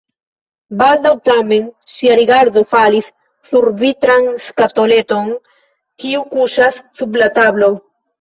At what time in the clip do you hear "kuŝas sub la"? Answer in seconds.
6.33-7.29